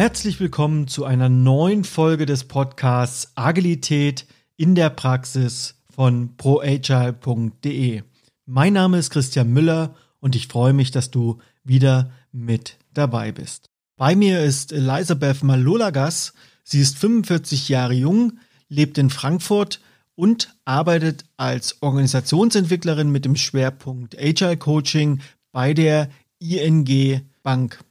[0.00, 4.24] Herzlich willkommen zu einer neuen Folge des Podcasts Agilität
[4.56, 8.02] in der Praxis von proagile.de.
[8.46, 13.68] Mein Name ist Christian Müller und ich freue mich, dass du wieder mit dabei bist.
[13.98, 16.32] Bei mir ist Elisabeth Malolagas.
[16.64, 18.38] Sie ist 45 Jahre jung,
[18.70, 19.82] lebt in Frankfurt
[20.14, 25.20] und arbeitet als Organisationsentwicklerin mit dem Schwerpunkt Agile Coaching
[25.52, 26.08] bei der
[26.38, 27.84] ING Bank.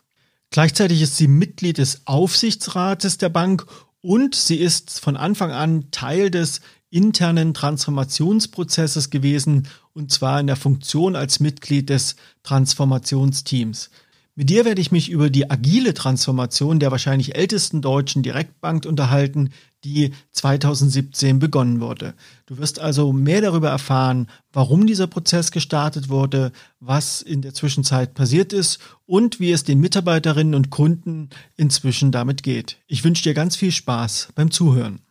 [0.52, 3.66] Gleichzeitig ist sie Mitglied des Aufsichtsrates der Bank
[4.02, 10.56] und sie ist von Anfang an Teil des internen Transformationsprozesses gewesen und zwar in der
[10.56, 13.92] Funktion als Mitglied des Transformationsteams.
[14.40, 19.50] Mit dir werde ich mich über die agile Transformation der wahrscheinlich ältesten deutschen Direktbank unterhalten,
[19.84, 22.14] die 2017 begonnen wurde.
[22.46, 28.14] Du wirst also mehr darüber erfahren, warum dieser Prozess gestartet wurde, was in der Zwischenzeit
[28.14, 32.78] passiert ist und wie es den Mitarbeiterinnen und Kunden inzwischen damit geht.
[32.88, 35.02] Ich wünsche dir ganz viel Spaß beim Zuhören.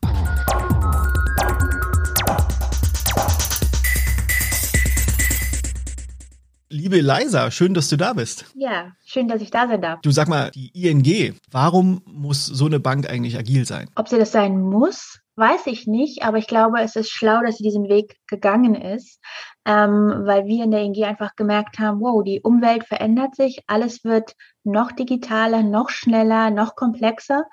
[6.88, 8.46] Liebe Eliza, schön, dass du da bist.
[8.54, 10.00] Ja, schön, dass ich da sein darf.
[10.00, 13.90] Du sag mal, die ING, warum muss so eine Bank eigentlich agil sein?
[13.94, 17.58] Ob sie das sein muss, weiß ich nicht, aber ich glaube, es ist schlau, dass
[17.58, 19.20] sie diesen Weg gegangen ist,
[19.66, 24.02] ähm, weil wir in der ING einfach gemerkt haben, wow, die Umwelt verändert sich, alles
[24.04, 24.32] wird
[24.64, 27.44] noch digitaler, noch schneller, noch komplexer.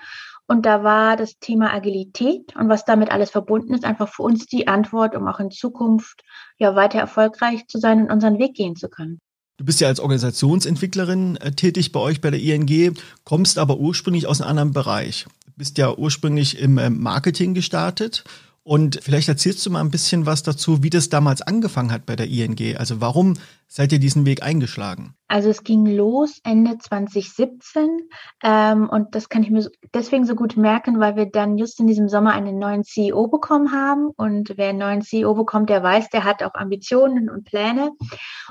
[0.48, 4.46] Und da war das Thema Agilität und was damit alles verbunden ist, einfach für uns
[4.46, 6.24] die Antwort, um auch in Zukunft
[6.58, 9.20] ja weiter erfolgreich zu sein und unseren Weg gehen zu können.
[9.58, 14.28] Du bist ja als Organisationsentwicklerin äh, tätig bei euch bei der ING, kommst aber ursprünglich
[14.28, 15.26] aus einem anderen Bereich.
[15.46, 18.24] Du bist ja ursprünglich im äh, Marketing gestartet
[18.68, 22.16] und vielleicht erzählst du mal ein bisschen was dazu, wie das damals angefangen hat bei
[22.16, 22.76] der ING.
[22.78, 23.36] Also warum
[23.68, 25.14] seid ihr diesen Weg eingeschlagen?
[25.28, 28.10] Also es ging los Ende 2017
[28.44, 31.86] ähm, und das kann ich mir deswegen so gut merken, weil wir dann just in
[31.86, 34.10] diesem Sommer einen neuen CEO bekommen haben.
[34.16, 37.92] Und wer einen neuen CEO bekommt, der weiß, der hat auch Ambitionen und Pläne.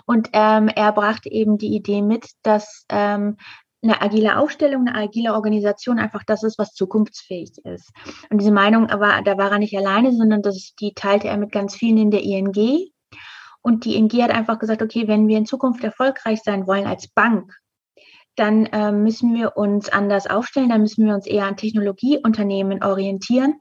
[0.07, 3.37] Und ähm, er brachte eben die Idee mit, dass ähm,
[3.85, 7.91] eine agile Aufstellung, eine agile Organisation einfach das ist, was zukunftsfähig ist.
[8.31, 11.53] Und diese Meinung war, da war er nicht alleine, sondern das, die teilte er mit
[11.53, 12.89] ganz vielen in der ING.
[13.63, 17.09] Und die ING hat einfach gesagt, okay, wenn wir in Zukunft erfolgreich sein wollen als
[17.09, 17.53] Bank,
[18.37, 23.61] dann äh, müssen wir uns anders aufstellen, dann müssen wir uns eher an Technologieunternehmen orientieren,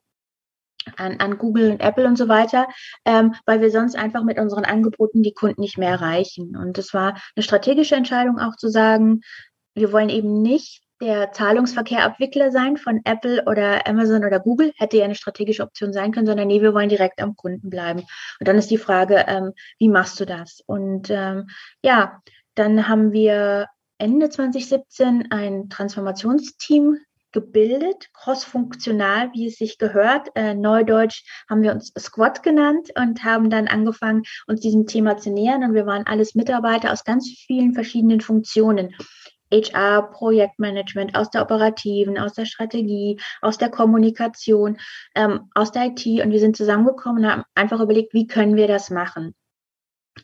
[0.97, 2.67] an, an Google und Apple und so weiter,
[3.05, 6.57] ähm, weil wir sonst einfach mit unseren Angeboten die Kunden nicht mehr erreichen.
[6.57, 9.21] Und es war eine strategische Entscheidung auch zu sagen,
[9.75, 15.05] wir wollen eben nicht der Zahlungsverkehrabwickler sein von Apple oder Amazon oder Google, hätte ja
[15.05, 18.01] eine strategische Option sein können, sondern nee, wir wollen direkt am Kunden bleiben.
[18.39, 20.61] Und dann ist die Frage, ähm, wie machst du das?
[20.65, 21.49] Und ähm,
[21.83, 22.21] ja,
[22.55, 23.67] dann haben wir
[23.97, 26.97] Ende 2017 ein Transformationsteam
[27.33, 30.29] gebildet, crossfunktional, wie es sich gehört.
[30.35, 35.31] Äh, Neudeutsch haben wir uns Squad genannt und haben dann angefangen, uns diesem Thema zu
[35.31, 35.63] nähern.
[35.63, 38.95] Und wir waren alles Mitarbeiter aus ganz vielen verschiedenen Funktionen.
[39.53, 44.77] HR, Projektmanagement, aus der operativen, aus der Strategie, aus der Kommunikation,
[45.15, 46.05] ähm, aus der IT.
[46.05, 49.35] Und wir sind zusammengekommen und haben einfach überlegt, wie können wir das machen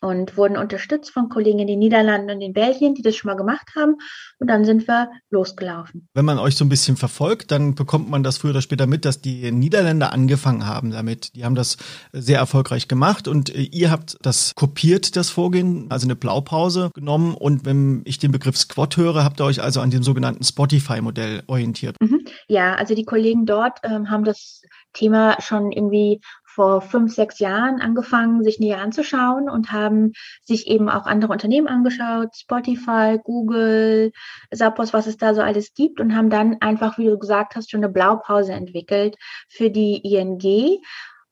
[0.01, 3.35] und wurden unterstützt von Kollegen in den Niederlanden und in Belgien, die das schon mal
[3.35, 3.95] gemacht haben.
[4.39, 6.07] Und dann sind wir losgelaufen.
[6.13, 9.05] Wenn man euch so ein bisschen verfolgt, dann bekommt man das früher oder später mit,
[9.05, 11.35] dass die Niederländer angefangen haben damit.
[11.35, 11.77] Die haben das
[12.11, 17.33] sehr erfolgreich gemacht und äh, ihr habt das kopiert, das Vorgehen, also eine Blaupause genommen.
[17.33, 21.43] Und wenn ich den Begriff Squad höre, habt ihr euch also an dem sogenannten Spotify-Modell
[21.47, 21.95] orientiert.
[21.99, 22.25] Mhm.
[22.47, 24.61] Ja, also die Kollegen dort ähm, haben das
[24.93, 26.21] Thema schon irgendwie
[26.53, 31.67] vor fünf, sechs Jahren angefangen, sich näher anzuschauen und haben sich eben auch andere Unternehmen
[31.67, 34.11] angeschaut, Spotify, Google,
[34.53, 37.71] Zappos, was es da so alles gibt und haben dann einfach, wie du gesagt hast,
[37.71, 39.15] schon eine Blaupause entwickelt
[39.47, 40.81] für die ING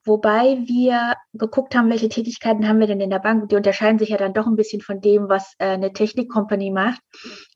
[0.08, 3.50] Wobei wir geguckt haben, welche Tätigkeiten haben wir denn in der Bank.
[3.50, 7.02] Die unterscheiden sich ja dann doch ein bisschen von dem, was äh, eine Technikkompanie macht.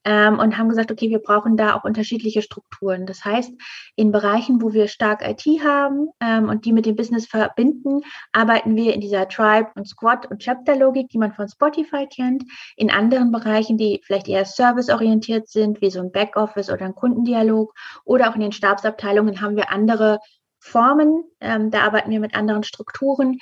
[0.04, 3.06] Ähm, und haben gesagt, okay, wir brauchen da auch unterschiedliche Strukturen.
[3.06, 3.52] Das heißt,
[3.96, 8.76] in Bereichen, wo wir stark IT haben ähm, und die mit dem Business verbinden, arbeiten
[8.76, 12.44] wir in dieser Tribe und Squad und Chapter-Logik, die man von Spotify kennt.
[12.76, 17.72] In anderen Bereichen, die vielleicht eher serviceorientiert sind, wie so ein Backoffice oder ein Kundendialog
[18.04, 20.18] oder auch in den Stabsabteilungen haben wir andere
[20.62, 21.24] Formen.
[21.40, 23.38] Ähm, da arbeiten wir mit anderen Strukturen,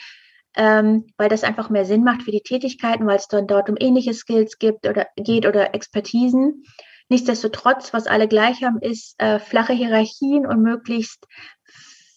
[0.57, 3.77] ähm, weil das einfach mehr Sinn macht für die Tätigkeiten, weil es dann dort um
[3.79, 6.65] ähnliche Skills gibt oder geht oder Expertisen.
[7.11, 11.27] Nichtsdestotrotz, was alle gleich haben, ist äh, flache Hierarchien und möglichst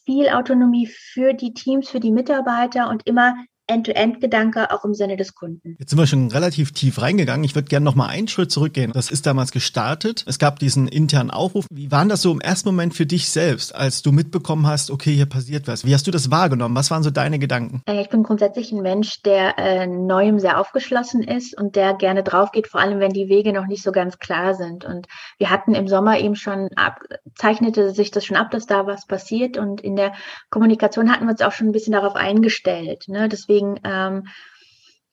[0.06, 3.36] viel Autonomie für die Teams, für die Mitarbeiter und immer
[3.68, 5.76] End-to-End-Gedanke auch im Sinne des Kunden.
[5.80, 7.46] Jetzt sind wir schon relativ tief reingegangen.
[7.46, 8.92] Ich würde gerne noch mal einen Schritt zurückgehen.
[8.94, 10.26] Das ist damals gestartet.
[10.28, 11.66] Es gab diesen internen Aufruf.
[11.72, 15.14] Wie war das so im ersten Moment für dich selbst, als du mitbekommen hast, okay,
[15.14, 15.86] hier passiert was?
[15.86, 16.76] Wie hast du das wahrgenommen?
[16.76, 17.82] Was waren so deine Gedanken?
[17.88, 22.52] Ich bin grundsätzlich ein Mensch, der äh, Neuem sehr aufgeschlossen ist und der gerne drauf
[22.52, 24.84] geht, vor allem wenn die Wege noch nicht so ganz klar sind.
[24.84, 25.08] Und
[25.38, 27.00] wir hatten im Sommer eben schon ab,
[27.36, 29.58] zeichnete sich das schon ab, dass da was passiert.
[29.58, 30.12] Und in der
[30.50, 33.06] Kommunikation hatten wir uns auch schon ein bisschen darauf eingestellt.
[33.08, 33.30] Ne?
[33.30, 34.28] Deswegen ähm,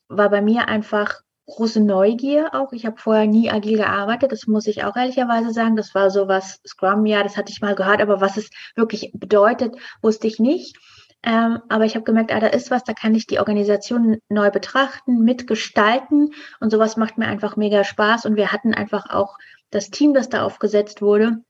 [0.08, 2.72] war bei mir einfach große Neugier auch.
[2.72, 5.76] Ich habe vorher nie agil gearbeitet, das muss ich auch ehrlicherweise sagen.
[5.76, 9.10] Das war so was, Scrum, ja, das hatte ich mal gehört, aber was es wirklich
[9.14, 10.76] bedeutet, wusste ich nicht.
[11.22, 14.50] Ähm, aber ich habe gemerkt, ah, da ist was, da kann ich die Organisation neu
[14.50, 18.24] betrachten, mitgestalten und sowas macht mir einfach mega Spaß.
[18.24, 19.36] Und wir hatten einfach auch
[19.70, 21.42] das Team, das da aufgesetzt wurde,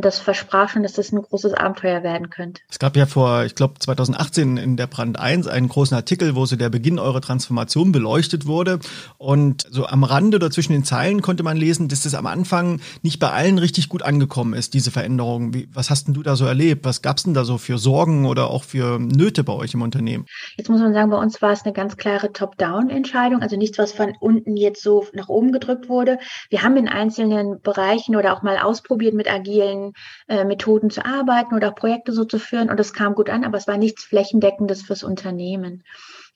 [0.00, 2.62] das versprach schon, dass das ein großes Abenteuer werden könnte.
[2.70, 6.46] Es gab ja vor, ich glaube, 2018 in der Brand 1 einen großen Artikel, wo
[6.46, 8.78] so der Beginn eurer Transformation beleuchtet wurde.
[9.18, 12.80] Und so am Rande oder zwischen den Zeilen konnte man lesen, dass das am Anfang
[13.02, 15.54] nicht bei allen richtig gut angekommen ist, diese Veränderung.
[15.54, 16.84] Wie, was hast denn du da so erlebt?
[16.84, 19.82] Was gab es denn da so für Sorgen oder auch für Nöte bei euch im
[19.82, 20.26] Unternehmen?
[20.56, 23.92] Jetzt muss man sagen, bei uns war es eine ganz klare Top-Down-Entscheidung, also nichts, was
[23.92, 26.18] von unten jetzt so nach oben gedrückt wurde.
[26.48, 29.92] Wir haben in einzelnen Bereichen oder auch mal ausprobiert mit AG agilen
[30.28, 32.70] äh, Methoden zu arbeiten oder auch Projekte so zu führen.
[32.70, 35.84] Und es kam gut an, aber es war nichts Flächendeckendes fürs Unternehmen.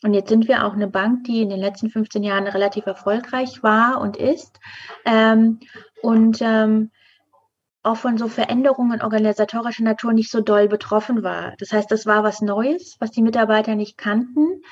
[0.02, 3.62] Und jetzt sind wir auch eine Bank, die in den letzten 15 Jahren relativ erfolgreich
[3.62, 4.60] war und ist.
[5.04, 5.58] Ähm,
[6.02, 6.90] und ähm,
[7.82, 11.54] auch von so Veränderungen organisatorischer Natur nicht so doll betroffen war.
[11.58, 14.62] Das heißt, das war was Neues, was die Mitarbeiter nicht kannten.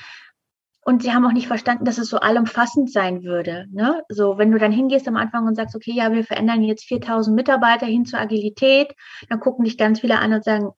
[0.88, 3.66] Und sie haben auch nicht verstanden, dass es so allumfassend sein würde.
[3.72, 4.04] Ne?
[4.08, 7.34] So, wenn du dann hingehst am Anfang und sagst, okay, ja, wir verändern jetzt 4000
[7.34, 8.94] Mitarbeiter hin zur Agilität,
[9.28, 10.70] dann gucken dich ganz viele an und sagen,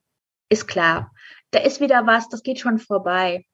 [0.49, 1.13] ist klar,
[1.51, 3.45] da ist wieder was, das geht schon vorbei.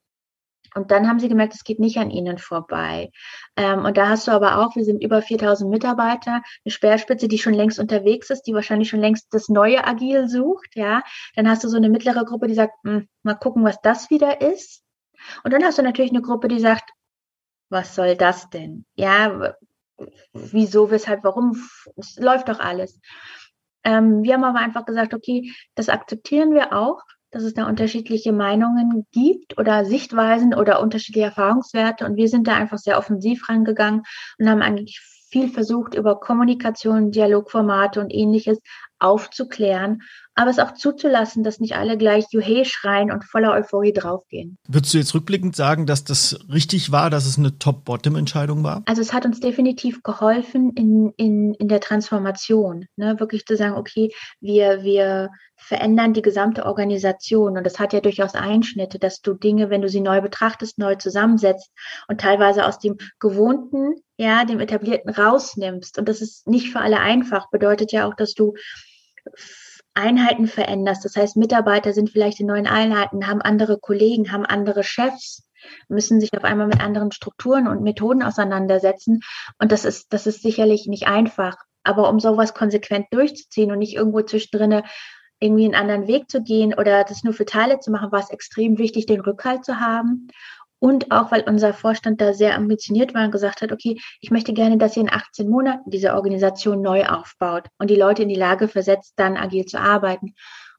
[0.75, 3.11] Und dann haben sie gemerkt, es geht nicht an ihnen vorbei.
[3.57, 7.37] Ähm, und da hast du aber auch, wir sind über 4000 Mitarbeiter, eine Speerspitze, die
[7.37, 11.03] schon längst unterwegs ist, die wahrscheinlich schon längst das neue Agil sucht, ja.
[11.35, 14.39] Dann hast du so eine mittlere Gruppe, die sagt, hm, mal gucken, was das wieder
[14.39, 14.84] ist.
[15.43, 16.91] Und dann hast du natürlich eine Gruppe, die sagt,
[17.69, 18.85] was soll das denn?
[18.95, 19.55] Ja,
[20.33, 21.57] wieso, weshalb, warum?
[21.95, 22.99] Es läuft doch alles.
[23.83, 27.01] Ähm, wir haben aber einfach gesagt, okay, das akzeptieren wir auch,
[27.31, 32.05] dass es da unterschiedliche Meinungen gibt oder Sichtweisen oder unterschiedliche Erfahrungswerte.
[32.05, 34.03] Und wir sind da einfach sehr offensiv rangegangen
[34.39, 35.01] und haben eigentlich
[35.35, 38.59] viel versucht, über Kommunikation, Dialogformate und ähnliches
[38.99, 40.01] aufzuklären,
[40.33, 44.57] aber es auch zuzulassen, dass nicht alle gleich Juhe schreien und voller Euphorie draufgehen.
[44.65, 48.81] Würdest du jetzt rückblickend sagen, dass das richtig war, dass es eine Top-Bottom-Entscheidung war?
[48.85, 53.19] Also es hat uns definitiv geholfen in, in, in der Transformation, ne?
[53.19, 57.57] wirklich zu sagen, okay, wir, wir verändern die gesamte Organisation.
[57.57, 60.95] Und das hat ja durchaus Einschnitte, dass du Dinge, wenn du sie neu betrachtest, neu
[60.95, 61.71] zusammensetzt
[62.07, 65.97] und teilweise aus dem Gewohnten, ja, dem Etablierten rausnimmst.
[65.97, 67.49] Und das ist nicht für alle einfach.
[67.49, 68.53] Bedeutet ja auch, dass du
[69.93, 71.05] Einheiten veränderst.
[71.05, 75.47] Das heißt, Mitarbeiter sind vielleicht in neuen Einheiten, haben andere Kollegen, haben andere Chefs,
[75.87, 79.21] müssen sich auf einmal mit anderen Strukturen und Methoden auseinandersetzen.
[79.57, 81.55] Und das ist, das ist sicherlich nicht einfach.
[81.83, 84.83] Aber um sowas konsequent durchzuziehen und nicht irgendwo zwischendrin
[85.39, 88.29] irgendwie einen anderen Weg zu gehen oder das nur für Teile zu machen, war es
[88.29, 90.29] extrem wichtig, den Rückhalt zu haben
[90.85, 94.53] und auch, weil unser Vorstand da sehr ambitioniert war und gesagt hat, okay, ich möchte
[94.53, 98.35] gerne, dass ihr in 18 Monaten diese Organisation neu aufbaut und die Leute in die
[98.35, 100.35] Lage versetzt, dann agil zu arbeiten.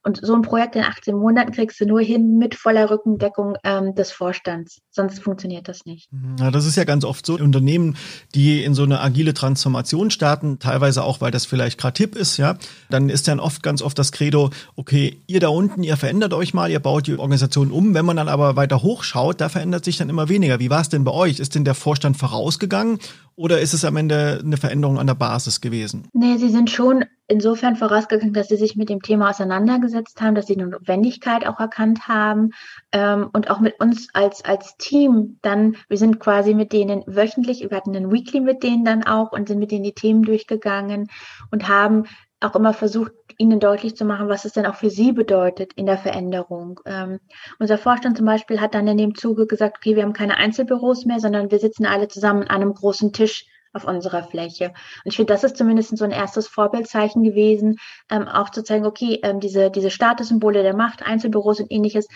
[0.06, 3.96] Und so ein Projekt in 18 Monaten kriegst du nur hin mit voller Rückendeckung ähm,
[3.96, 4.78] des Vorstands.
[4.88, 6.12] Sonst funktioniert das nicht.
[6.12, 6.36] Mhm.
[6.38, 7.34] Ja, das ist ja ganz oft so.
[7.34, 7.96] Unternehmen,
[8.32, 12.36] die in so eine agile Transformation starten, teilweise auch, weil das vielleicht gerade Tipp ist,
[12.36, 12.56] ja,
[12.88, 16.54] dann ist dann oft ganz oft das Credo, okay, ihr da unten, ihr verändert euch
[16.54, 17.92] mal, ihr baut die Organisation um.
[17.92, 20.60] Wenn man dann aber weiter hochschaut, da verändert sich dann immer weniger.
[20.60, 21.40] Wie war es denn bei euch?
[21.40, 23.00] Ist denn der Vorstand vorausgegangen
[23.34, 26.08] oder ist es am Ende eine Veränderung an der Basis gewesen?
[26.12, 30.46] Nee, sie sind schon insofern vorausgegangen, dass sie sich mit dem Thema auseinandergesetzt haben, dass
[30.46, 32.50] sie eine Notwendigkeit auch erkannt haben
[32.92, 37.60] ähm, und auch mit uns als, als Team dann, wir sind quasi mit denen wöchentlich,
[37.68, 41.08] wir hatten einen Weekly mit denen dann auch und sind mit denen die Themen durchgegangen
[41.50, 42.04] und haben
[42.40, 45.86] auch immer versucht, ihnen deutlich zu machen, was es denn auch für sie bedeutet in
[45.86, 46.80] der Veränderung.
[46.86, 47.18] Ähm,
[47.58, 51.04] unser Vorstand zum Beispiel hat dann in dem Zuge gesagt, okay, wir haben keine Einzelbüros
[51.04, 53.46] mehr, sondern wir sitzen alle zusammen an einem großen Tisch
[53.76, 54.66] auf unserer Fläche.
[54.66, 57.76] Und ich finde, das ist zumindest so ein erstes Vorbildzeichen gewesen,
[58.10, 62.08] ähm, auch zu zeigen, okay, ähm, diese, diese Statussymbole der Macht, Einzelbüros und ähnliches,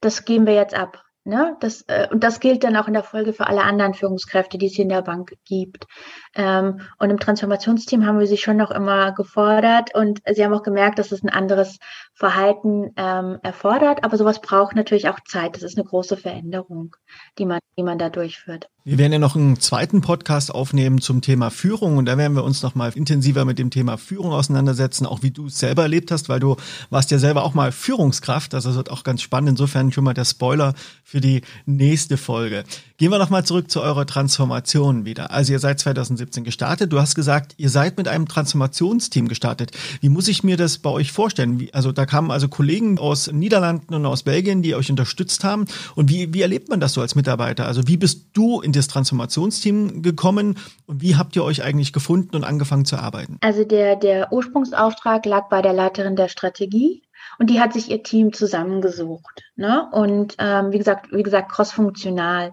[0.00, 1.04] das geben wir jetzt ab.
[1.26, 1.56] Ne?
[1.60, 4.66] Das, äh, und das gilt dann auch in der Folge für alle anderen Führungskräfte, die
[4.66, 5.86] es hier in der Bank gibt.
[6.34, 10.62] Ähm, und im Transformationsteam haben wir sie schon noch immer gefordert und sie haben auch
[10.62, 11.78] gemerkt, dass es ein anderes
[12.12, 14.04] Verhalten ähm, erfordert.
[14.04, 15.56] Aber sowas braucht natürlich auch Zeit.
[15.56, 16.94] Das ist eine große Veränderung,
[17.38, 18.68] die man, die man da durchführt.
[18.86, 22.44] Wir werden ja noch einen zweiten Podcast aufnehmen zum Thema Führung und da werden wir
[22.44, 26.10] uns noch mal intensiver mit dem Thema Führung auseinandersetzen, auch wie du es selber erlebt
[26.10, 26.56] hast, weil du
[26.90, 28.52] warst ja selber auch mal Führungskraft.
[28.52, 29.48] Also das wird auch ganz spannend.
[29.48, 32.64] Insofern schon mal der Spoiler für die nächste Folge.
[32.98, 35.30] Gehen wir noch mal zurück zu eurer Transformation wieder.
[35.30, 36.92] Also ihr seid 2017 gestartet.
[36.92, 39.70] Du hast gesagt, ihr seid mit einem Transformationsteam gestartet.
[40.02, 41.58] Wie muss ich mir das bei euch vorstellen?
[41.58, 45.64] Wie, also da kamen also Kollegen aus Niederlanden und aus Belgien, die euch unterstützt haben.
[45.94, 47.66] Und wie, wie erlebt man das so als Mitarbeiter?
[47.66, 52.36] Also wie bist du in das Transformationsteam gekommen und wie habt ihr euch eigentlich gefunden
[52.36, 53.38] und angefangen zu arbeiten?
[53.40, 57.02] Also der, der Ursprungsauftrag lag bei der Leiterin der Strategie
[57.38, 59.42] und die hat sich ihr Team zusammengesucht.
[59.56, 59.88] Ne?
[59.92, 62.52] Und ähm, wie gesagt, wie gesagt, crossfunktional.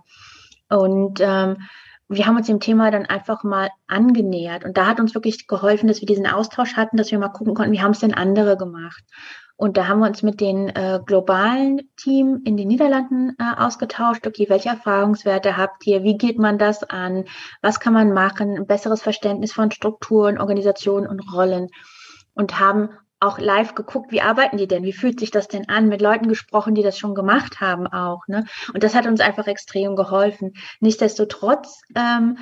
[0.69, 1.57] Und ähm,
[2.07, 4.65] wir haben uns dem Thema dann einfach mal angenähert.
[4.65, 7.53] Und da hat uns wirklich geholfen, dass wir diesen Austausch hatten, dass wir mal gucken
[7.53, 9.03] konnten, wie haben es denn andere gemacht.
[9.58, 14.25] Und da haben wir uns mit den äh, globalen Team in den Niederlanden äh, ausgetauscht.
[14.25, 16.03] Okay, welche Erfahrungswerte habt ihr?
[16.03, 17.25] Wie geht man das an?
[17.62, 18.58] Was kann man machen?
[18.58, 21.67] Ein besseres Verständnis von Strukturen, Organisationen und Rollen.
[22.34, 22.89] Und haben
[23.22, 24.84] auch live geguckt, wie arbeiten die denn?
[24.84, 25.88] Wie fühlt sich das denn an?
[25.88, 28.27] Mit Leuten gesprochen, die das schon gemacht haben auch.
[28.27, 28.46] Ne?
[28.74, 30.53] Und das hat uns einfach extrem geholfen.
[30.79, 32.39] Nichtsdestotrotz ähm,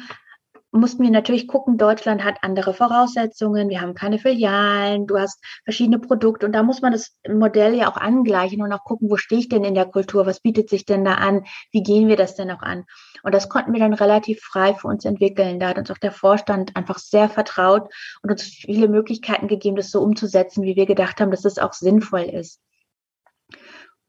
[0.71, 5.99] mussten wir natürlich gucken, Deutschland hat andere Voraussetzungen, wir haben keine Filialen, du hast verschiedene
[5.99, 9.41] Produkte und da muss man das Modell ja auch angleichen und auch gucken, wo stehe
[9.41, 12.35] ich denn in der Kultur, was bietet sich denn da an, wie gehen wir das
[12.35, 12.85] denn auch an?
[13.23, 15.59] Und das konnten wir dann relativ frei für uns entwickeln.
[15.59, 19.91] Da hat uns auch der Vorstand einfach sehr vertraut und uns viele Möglichkeiten gegeben, das
[19.91, 22.61] so umzusetzen, wie wir gedacht haben, dass es das auch sinnvoll ist.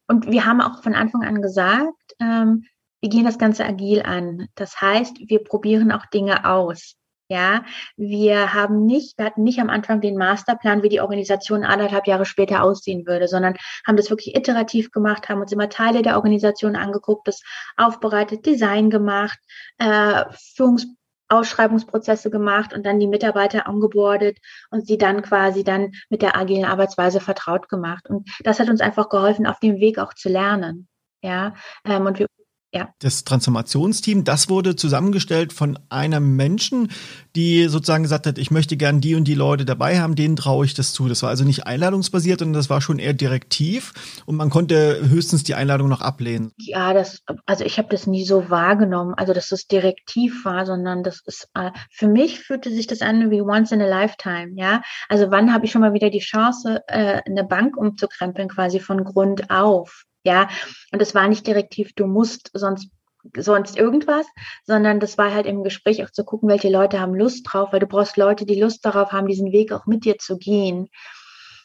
[0.07, 2.67] Und wir haben auch von Anfang an gesagt, ähm,
[3.01, 4.49] wir gehen das Ganze agil an.
[4.55, 6.97] Das heißt, wir probieren auch Dinge aus.
[7.31, 7.65] Ja,
[7.97, 12.25] wir haben nicht, wir hatten nicht am Anfang den Masterplan, wie die Organisation anderthalb Jahre
[12.25, 13.55] später aussehen würde, sondern
[13.87, 17.41] haben das wirklich iterativ gemacht, haben uns immer Teile der Organisation angeguckt, das
[17.77, 19.39] aufbereitet, Design gemacht,
[19.79, 20.25] äh,
[20.57, 24.39] Führungsausschreibungsprozesse gemacht und dann die Mitarbeiter angebordet
[24.73, 28.11] und sie dann quasi dann mit der agilen Arbeitsweise vertraut gemacht.
[28.11, 30.89] Und das hat uns einfach geholfen, auf dem Weg auch zu lernen.
[31.23, 31.55] Ja,
[31.85, 32.27] ähm, und wir
[32.73, 32.95] ja.
[33.01, 36.89] Das Transformationsteam, das wurde zusammengestellt von einem Menschen,
[37.35, 40.65] die sozusagen gesagt hat, ich möchte gern die und die Leute dabei haben, denen traue
[40.65, 41.09] ich das zu.
[41.09, 45.43] Das war also nicht einladungsbasiert, sondern das war schon eher direktiv und man konnte höchstens
[45.43, 46.53] die Einladung noch ablehnen.
[46.59, 51.03] Ja, das, also ich habe das nie so wahrgenommen, also dass das direktiv war, sondern
[51.03, 54.83] das ist, äh, für mich fühlte sich das an wie once in a lifetime, ja.
[55.09, 59.03] Also wann habe ich schon mal wieder die Chance, äh, eine Bank umzukrempeln, quasi von
[59.03, 60.05] Grund auf.
[60.25, 60.49] Ja,
[60.93, 62.91] und es war nicht direktiv, du musst sonst
[63.37, 64.27] sonst irgendwas,
[64.65, 67.81] sondern das war halt im Gespräch auch zu gucken, welche Leute haben Lust drauf, weil
[67.81, 70.89] du brauchst Leute, die Lust darauf haben, diesen Weg auch mit dir zu gehen.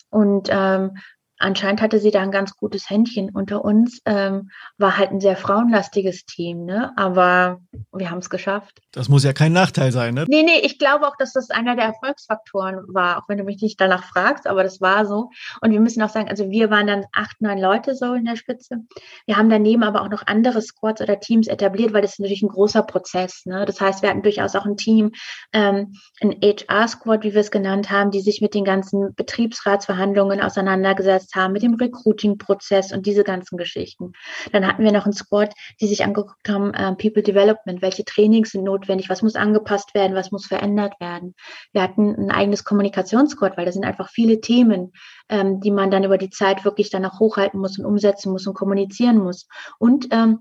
[0.10, 0.98] Und ähm,
[1.38, 4.02] anscheinend hatte sie da ein ganz gutes Händchen unter uns.
[4.06, 6.92] Ähm, war halt ein sehr frauenlastiges Team, ne?
[6.96, 7.60] Aber
[7.94, 8.80] wir haben es geschafft.
[8.92, 10.26] Das muss ja kein Nachteil sein, ne?
[10.28, 13.62] Nee, nee, ich glaube auch, dass das einer der Erfolgsfaktoren war, auch wenn du mich
[13.62, 15.30] nicht danach fragst, aber das war so.
[15.62, 18.36] Und wir müssen auch sagen, also wir waren dann acht, neun Leute so in der
[18.36, 18.78] Spitze.
[19.26, 22.44] Wir haben daneben aber auch noch andere Squads oder Teams etabliert, weil das ist natürlich
[22.44, 23.46] ein großer Prozess.
[23.46, 23.66] Ne?
[23.66, 25.12] Das heißt, wir hatten durchaus auch ein Team,
[25.54, 31.35] ähm, ein HR-Squad, wie wir es genannt haben, die sich mit den ganzen Betriebsratsverhandlungen auseinandergesetzt
[31.36, 34.14] haben, mit dem Recruiting-Prozess und diese ganzen Geschichten.
[34.52, 38.52] Dann hatten wir noch einen Squad, die sich angeguckt haben, äh, People Development, welche Trainings
[38.52, 41.36] sind notwendig, was muss angepasst werden, was muss verändert werden.
[41.74, 44.92] Wir hatten ein eigenes Kommunikationssquad, weil da sind einfach viele Themen,
[45.30, 48.48] ähm, die man dann über die Zeit wirklich dann auch hochhalten muss und umsetzen muss
[48.48, 49.48] und kommunizieren muss.
[49.80, 50.40] Und ähm,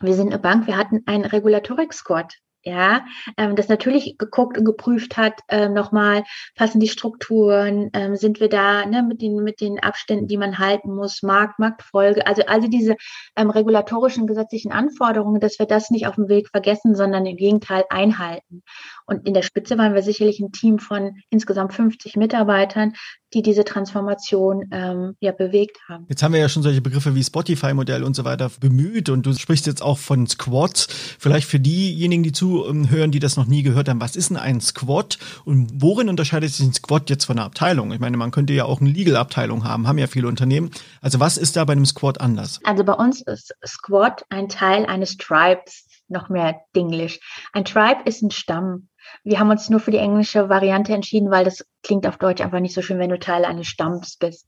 [0.00, 3.04] wir sind eine Bank, wir hatten ein Regulatorik-Squad ja,
[3.36, 6.24] ähm, das natürlich geguckt und geprüft hat, ähm, nochmal,
[6.56, 10.58] passen die Strukturen, ähm, sind wir da ne, mit, den, mit den Abständen, die man
[10.58, 12.96] halten muss, Markt, Marktfolge, also, also diese
[13.36, 17.84] ähm, regulatorischen gesetzlichen Anforderungen, dass wir das nicht auf dem Weg vergessen, sondern im Gegenteil
[17.90, 18.62] einhalten.
[19.06, 22.94] Und in der Spitze waren wir sicherlich ein Team von insgesamt 50 Mitarbeitern,
[23.34, 26.06] die diese Transformation ähm, ja bewegt haben.
[26.08, 29.32] Jetzt haben wir ja schon solche Begriffe wie Spotify-Modell und so weiter bemüht und du
[29.34, 30.86] sprichst jetzt auch von Squads.
[31.18, 34.60] Vielleicht für diejenigen, die zuhören, die das noch nie gehört haben, was ist denn ein
[34.60, 37.92] Squad und worin unterscheidet sich ein Squad jetzt von einer Abteilung?
[37.92, 40.70] Ich meine, man könnte ja auch eine Legal-Abteilung haben, haben ja viele Unternehmen.
[41.00, 42.60] Also was ist da bei einem Squad anders?
[42.64, 47.20] Also bei uns ist Squad ein Teil eines Tribes noch mehr Dinglish.
[47.52, 48.88] Ein Tribe ist ein Stamm.
[49.22, 52.60] Wir haben uns nur für die englische Variante entschieden, weil das klingt auf Deutsch einfach
[52.60, 54.46] nicht so schön, wenn du Teil eines Stamms bist.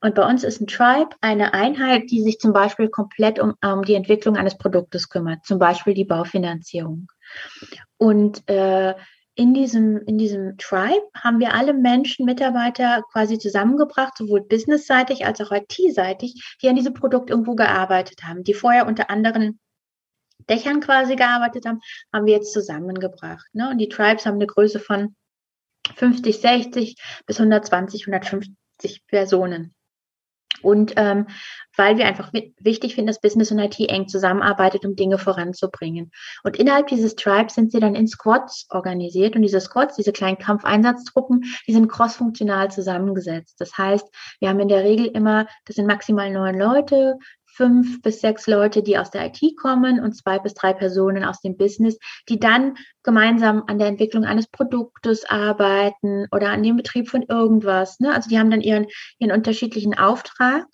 [0.00, 3.82] Und bei uns ist ein Tribe eine Einheit, die sich zum Beispiel komplett um, um
[3.82, 7.08] die Entwicklung eines Produktes kümmert, zum Beispiel die Baufinanzierung.
[7.96, 8.94] Und äh,
[9.36, 15.40] in diesem, in diesem Tribe haben wir alle Menschen, Mitarbeiter quasi zusammengebracht, sowohl businessseitig als
[15.40, 19.58] auch IT-seitig, die an diesem Produkt irgendwo gearbeitet haben, die vorher unter anderen
[20.48, 21.80] Dächern quasi gearbeitet haben,
[22.12, 23.46] haben wir jetzt zusammengebracht.
[23.52, 23.70] Ne?
[23.70, 25.14] Und die Tribes haben eine Größe von
[25.96, 29.74] 50, 60 bis 120, 150 Personen.
[30.62, 31.26] Und ähm,
[31.76, 36.10] weil wir einfach wichtig finden, dass Business und IT eng zusammenarbeitet, um Dinge voranzubringen.
[36.42, 39.36] Und innerhalb dieses Tribes sind sie dann in Squads organisiert.
[39.36, 43.60] Und diese Squads, diese kleinen Kampfeinsatztruppen, die sind crossfunktional zusammengesetzt.
[43.60, 44.08] Das heißt,
[44.40, 47.18] wir haben in der Regel immer, das sind maximal neun Leute,
[47.54, 51.40] fünf bis sechs Leute, die aus der IT kommen und zwei bis drei Personen aus
[51.40, 57.08] dem Business, die dann gemeinsam an der Entwicklung eines Produktes arbeiten oder an dem Betrieb
[57.08, 58.00] von irgendwas.
[58.00, 58.12] Ne?
[58.12, 58.86] Also die haben dann ihren,
[59.18, 60.66] ihren unterschiedlichen Auftrag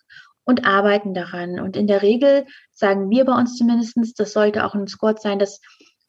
[0.45, 1.61] und arbeiten daran.
[1.61, 5.39] Und in der Regel sagen wir bei uns zumindestens, das sollte auch ein Squad sein,
[5.39, 5.61] dass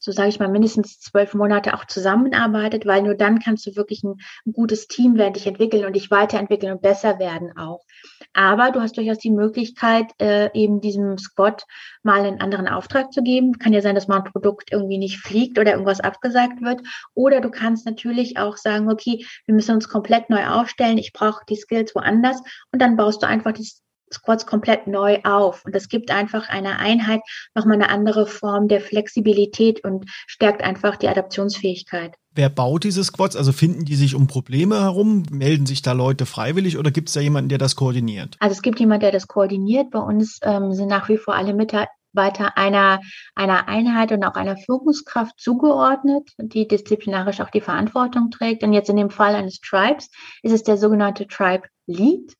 [0.04, 4.04] so sage ich mal, mindestens zwölf Monate auch zusammenarbeitet, weil nur dann kannst du wirklich
[4.04, 4.16] ein,
[4.48, 7.86] ein gutes Team werden, dich entwickeln und dich weiterentwickeln und besser werden auch.
[8.34, 11.66] Aber du hast durchaus die Möglichkeit, äh, eben diesem Squad
[12.04, 13.60] mal einen anderen Auftrag zu geben.
[13.60, 16.82] Kann ja sein, dass mal ein Produkt irgendwie nicht fliegt oder irgendwas abgesagt wird.
[17.14, 20.98] Oder du kannst natürlich auch sagen, okay, wir müssen uns komplett neu aufstellen.
[20.98, 22.42] Ich brauche die Skills woanders.
[22.72, 23.70] Und dann baust du einfach die
[24.14, 25.64] Squads komplett neu auf.
[25.66, 27.22] Und das gibt einfach einer Einheit
[27.56, 32.16] nochmal eine andere Form der Flexibilität und stärkt einfach die Adaptionsfähigkeit.
[32.34, 33.36] Wer baut diese Squads?
[33.36, 35.24] Also finden die sich um Probleme herum?
[35.32, 38.38] Melden sich da Leute freiwillig oder gibt es da jemanden, der das koordiniert?
[38.40, 39.92] Also es gibt jemanden, der das koordiniert.
[39.92, 43.02] Bei uns ähm, sind nach wie vor alle Mitarbeiter einer,
[43.36, 48.64] einer Einheit und auch einer Führungskraft zugeordnet, die disziplinarisch auch die Verantwortung trägt.
[48.64, 50.10] Und jetzt in dem Fall eines Tribes
[50.42, 52.34] ist es der sogenannte Tribe Lead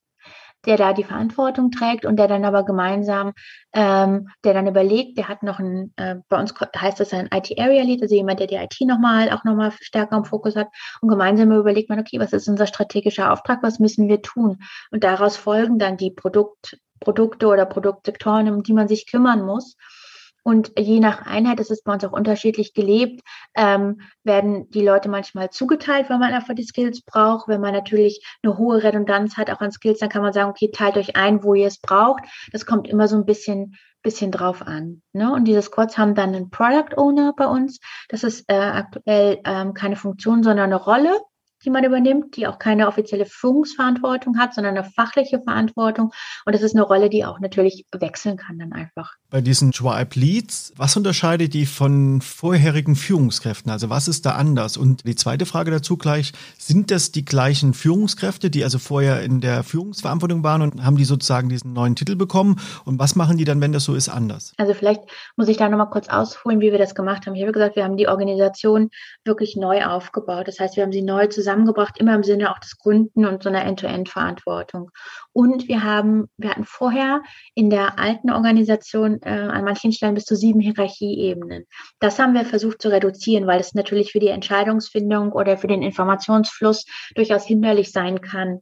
[0.66, 3.32] der da die Verantwortung trägt und der dann aber gemeinsam,
[3.72, 8.02] ähm, der dann überlegt, der hat noch ein, äh, bei uns heißt das ein IT-Area-Lead,
[8.02, 10.68] also jemand, der die IT nochmal, auch nochmal stärker im Fokus hat
[11.00, 14.58] und gemeinsam überlegt man, okay, was ist unser strategischer Auftrag, was müssen wir tun?
[14.90, 19.76] Und daraus folgen dann die Produkt, Produkte oder Produktsektoren, um die man sich kümmern muss.
[20.42, 23.22] Und je nach Einheit, das ist bei uns auch unterschiedlich gelebt,
[23.54, 27.48] ähm, werden die Leute manchmal zugeteilt, weil man einfach die Skills braucht.
[27.48, 30.70] Wenn man natürlich eine hohe Redundanz hat, auch an Skills, dann kann man sagen, okay,
[30.72, 32.24] teilt euch ein, wo ihr es braucht.
[32.52, 35.02] Das kommt immer so ein bisschen, bisschen drauf an.
[35.12, 35.32] Ne?
[35.32, 37.78] Und diese Squads haben dann einen Product Owner bei uns.
[38.08, 41.20] Das ist äh, aktuell ähm, keine Funktion, sondern eine Rolle
[41.64, 46.12] die man übernimmt, die auch keine offizielle Führungsverantwortung hat, sondern eine fachliche Verantwortung.
[46.44, 49.14] Und das ist eine Rolle, die auch natürlich wechseln kann dann einfach.
[49.30, 53.70] Bei diesen Tribe Leads, was unterscheidet die von vorherigen Führungskräften?
[53.70, 54.76] Also was ist da anders?
[54.76, 59.40] Und die zweite Frage dazu gleich, sind das die gleichen Führungskräfte, die also vorher in
[59.40, 62.60] der Führungsverantwortung waren und haben die sozusagen diesen neuen Titel bekommen?
[62.84, 64.52] Und was machen die dann, wenn das so ist, anders?
[64.58, 65.02] Also vielleicht
[65.36, 67.34] muss ich da nochmal kurz ausholen, wie wir das gemacht haben.
[67.34, 68.90] Ich habe gesagt, wir haben die Organisation
[69.24, 70.48] wirklich neu aufgebaut.
[70.48, 73.42] Das heißt, wir haben sie neu zusammen zusammengebracht, immer im Sinne auch des Kunden und
[73.42, 74.90] so einer End-to-End-Verantwortung.
[75.32, 77.22] Und wir haben, wir hatten vorher
[77.54, 81.64] in der alten Organisation äh, an manchen Stellen bis zu sieben Hierarchieebenen.
[82.00, 85.82] Das haben wir versucht zu reduzieren, weil es natürlich für die Entscheidungsfindung oder für den
[85.82, 86.84] Informationsfluss
[87.14, 88.60] durchaus hinderlich sein kann.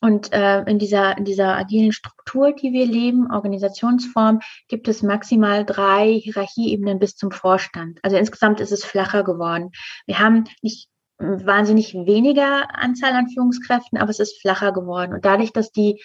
[0.00, 5.64] Und äh, in, dieser, in dieser agilen Struktur, die wir leben, Organisationsform, gibt es maximal
[5.64, 8.00] drei Hierarchieebenen bis zum Vorstand.
[8.02, 9.70] Also insgesamt ist es flacher geworden.
[10.04, 15.14] Wir haben nicht wahnsinnig weniger Anzahl an Führungskräften, aber es ist flacher geworden.
[15.14, 16.02] Und dadurch, dass die,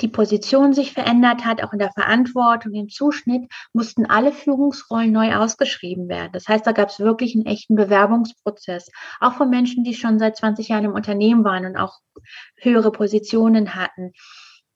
[0.00, 5.34] die Position sich verändert hat, auch in der Verantwortung, im Zuschnitt, mussten alle Führungsrollen neu
[5.34, 6.30] ausgeschrieben werden.
[6.32, 10.36] Das heißt, da gab es wirklich einen echten Bewerbungsprozess, auch von Menschen, die schon seit
[10.36, 11.98] 20 Jahren im Unternehmen waren und auch
[12.56, 14.12] höhere Positionen hatten.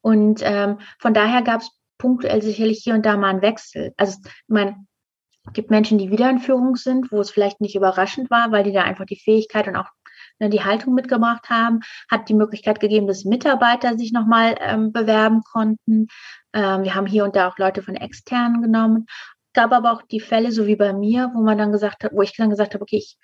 [0.01, 3.94] Und ähm, von daher gab es punktuell sicherlich hier und da mal einen Wechsel.
[3.96, 4.18] Also,
[5.45, 8.65] mein gibt Menschen, die wieder in Führung sind, wo es vielleicht nicht überraschend war, weil
[8.65, 9.89] die da einfach die Fähigkeit und auch
[10.39, 15.43] ne, die Haltung mitgebracht haben, hat die Möglichkeit gegeben, dass Mitarbeiter sich nochmal ähm, bewerben
[15.43, 16.09] konnten.
[16.53, 19.07] Ähm, wir haben hier und da auch Leute von externen genommen.
[19.55, 22.23] Gab aber auch die Fälle, so wie bei mir, wo man dann gesagt hat, wo
[22.23, 23.19] ich dann gesagt habe, okay, ich,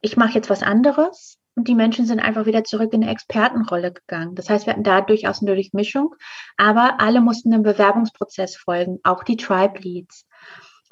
[0.00, 1.38] ich mache jetzt was anderes.
[1.56, 4.34] Und die Menschen sind einfach wieder zurück in eine Expertenrolle gegangen.
[4.34, 6.14] Das heißt, wir hatten da durchaus eine Durchmischung,
[6.56, 10.26] aber alle mussten dem Bewerbungsprozess folgen, auch die Tribe Leads.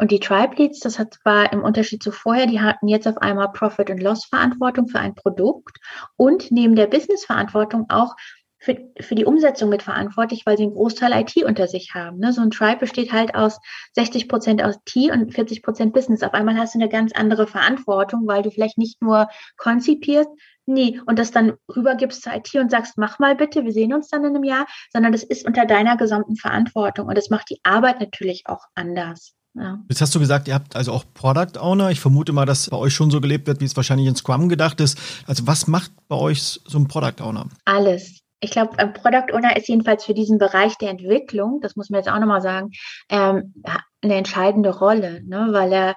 [0.03, 3.19] Und die Tribe Leads, das hat, war im Unterschied zu vorher, die hatten jetzt auf
[3.19, 5.79] einmal Profit- und Loss-Verantwortung für ein Produkt
[6.17, 8.17] und neben der Business-Verantwortung auch
[8.59, 12.19] für, für die Umsetzung mitverantwortlich, weil sie einen Großteil IT unter sich haben.
[12.19, 12.33] Ne?
[12.33, 13.61] So ein Tribe besteht halt aus
[13.93, 16.25] 60 Prozent aus T und 40 Prozent Business.
[16.25, 20.31] Auf einmal hast du eine ganz andere Verantwortung, weil du vielleicht nicht nur konzipierst,
[20.67, 24.09] nee, und das dann rübergibst zur IT und sagst, mach mal bitte, wir sehen uns
[24.09, 27.61] dann in einem Jahr, sondern das ist unter deiner gesamten Verantwortung und das macht die
[27.63, 29.37] Arbeit natürlich auch anders.
[29.55, 29.81] Ja.
[29.89, 31.91] Jetzt hast du gesagt, ihr habt also auch Product Owner.
[31.91, 34.49] Ich vermute mal, dass bei euch schon so gelebt wird, wie es wahrscheinlich in Scrum
[34.49, 34.99] gedacht ist.
[35.27, 37.49] Also was macht bei euch so ein Product Owner?
[37.65, 41.91] Alles ich glaube, ein Product Owner ist jedenfalls für diesen Bereich der Entwicklung, das muss
[41.91, 42.71] man jetzt auch nochmal sagen,
[43.09, 43.55] ähm,
[44.03, 45.49] eine entscheidende Rolle, ne?
[45.53, 45.95] weil er,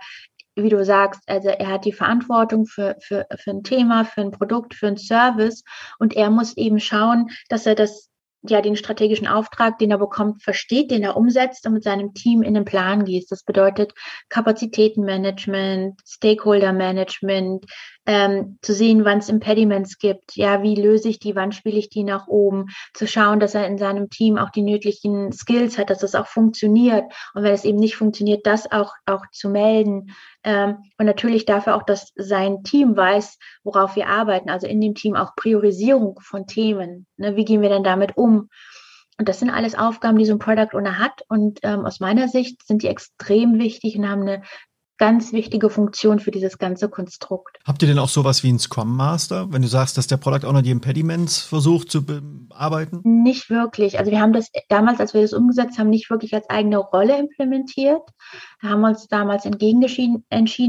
[0.55, 4.31] wie du sagst, also er hat die Verantwortung für, für, für ein Thema, für ein
[4.31, 5.63] Produkt, für ein Service
[5.97, 8.09] und er muss eben schauen, dass er das
[8.49, 12.41] ja den strategischen Auftrag, den er bekommt, versteht, den er umsetzt und mit seinem Team
[12.41, 13.31] in den Plan gießt.
[13.31, 13.93] Das bedeutet
[14.29, 17.65] Kapazitätenmanagement, Stakeholder-Management,
[18.05, 21.89] ähm, zu sehen, wann es Impediments gibt, ja, wie löse ich die, wann spiele ich
[21.89, 25.89] die nach oben, zu schauen, dass er in seinem Team auch die nötigen Skills hat,
[25.89, 30.11] dass das auch funktioniert und wenn es eben nicht funktioniert, das auch, auch zu melden
[30.43, 34.95] ähm, und natürlich dafür auch, dass sein Team weiß, worauf wir arbeiten, also in dem
[34.95, 37.35] Team auch Priorisierung von Themen, ne?
[37.35, 38.49] wie gehen wir denn damit um?
[39.17, 41.21] Und das sind alles Aufgaben, die so ein Product Owner hat.
[41.29, 44.41] Und ähm, aus meiner Sicht sind die extrem wichtig und haben eine
[44.97, 47.57] ganz wichtige Funktion für dieses ganze Konstrukt.
[47.65, 50.47] Habt ihr denn auch sowas wie einen Scrum Master, wenn du sagst, dass der Product
[50.47, 53.01] Owner die Impediments versucht zu bearbeiten?
[53.03, 53.99] Nicht wirklich.
[53.99, 57.17] Also wir haben das damals, als wir das umgesetzt haben, nicht wirklich als eigene Rolle
[57.17, 58.01] implementiert.
[58.61, 60.23] Da haben wir uns damals entschieden,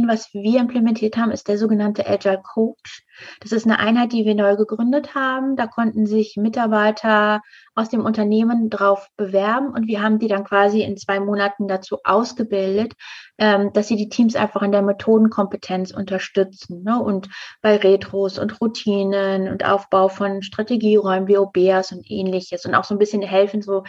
[0.09, 3.05] was wir implementiert haben, ist der sogenannte Agile Coach.
[3.41, 5.57] Das ist eine Einheit, die wir neu gegründet haben.
[5.57, 7.41] Da konnten sich Mitarbeiter
[7.77, 11.99] aus dem Unternehmen drauf bewerben und wir haben die dann quasi in zwei Monaten dazu
[12.05, 12.95] ausgebildet,
[13.37, 17.01] ähm, dass sie die Teams einfach in der Methodenkompetenz unterstützen ne?
[17.01, 17.29] und
[17.61, 22.95] bei Retros und Routinen und Aufbau von Strategieräumen wie OBAs und ähnliches und auch so
[22.95, 23.85] ein bisschen helfen, so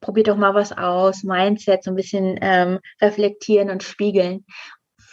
[0.00, 4.44] probiert doch mal was aus, Mindset so ein bisschen ähm, reflektieren und spiegeln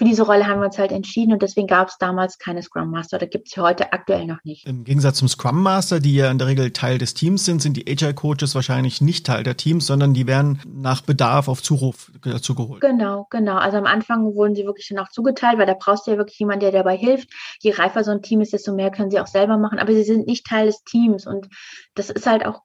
[0.02, 2.90] für diese Rolle haben wir uns halt entschieden und deswegen gab es damals keine Scrum
[2.90, 3.20] Master.
[3.20, 4.66] Da gibt es heute aktuell noch nicht.
[4.66, 7.78] Im Gegensatz zum Scrum Master, die ja in der Regel Teil des Teams sind, sind
[7.78, 12.12] die Agile Coaches wahrscheinlich nicht Teil der Teams, sondern die werden nach Bedarf auf Zuruf
[12.24, 12.82] dazu geholt.
[12.82, 13.58] Genau, genau.
[13.58, 16.40] Also am Anfang wurden sie wirklich dann auch zugeteilt, weil da brauchst du ja wirklich
[16.40, 17.30] jemanden, der dabei hilft.
[17.60, 19.78] Je reifer so ein Team ist, desto mehr können sie auch selber machen.
[19.78, 21.48] Aber sie sind nicht Teil des Teams und
[21.94, 22.64] das ist halt auch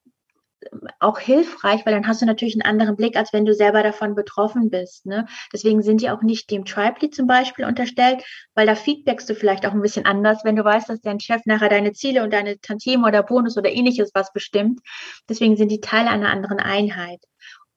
[1.01, 4.15] auch hilfreich, weil dann hast du natürlich einen anderen Blick, als wenn du selber davon
[4.15, 5.07] betroffen bist.
[5.07, 5.27] Ne?
[5.53, 9.67] Deswegen sind die auch nicht dem Tribe zum Beispiel unterstellt, weil da feedbackst du vielleicht
[9.67, 12.59] auch ein bisschen anders, wenn du weißt, dass dein Chef nachher deine Ziele und deine
[12.59, 14.81] Tantieme oder Bonus oder ähnliches was bestimmt.
[15.29, 17.21] Deswegen sind die Teil einer anderen Einheit.